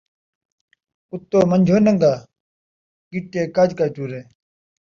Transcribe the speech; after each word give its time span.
اتوں 1.11 1.43
منجھوں 1.49 1.81
ننگا، 1.85 2.13
ڳٹے 3.11 3.41
کڄ 3.55 3.69
کڄ 3.77 3.89
ٹرے 3.95 4.21